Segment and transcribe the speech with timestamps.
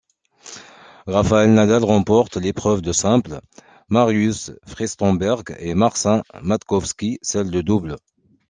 [1.05, 3.39] Rafael Nadal remporte l'épreuve de simple,
[3.89, 7.97] Mariusz Fyrstenberg et Marcin Matkowski celle de double.